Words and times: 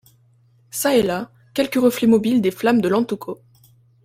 Çà 0.71 0.95
et 0.97 1.03
là, 1.03 1.31
quelques 1.53 1.75
reflets 1.75 2.07
mobiles 2.07 2.41
des 2.41 2.49
flammes 2.49 2.81
de 2.81 2.87
l’Antuco. 2.89 3.39